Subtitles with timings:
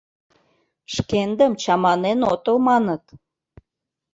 [0.93, 3.03] Шкендым чаманен отыл, маныт...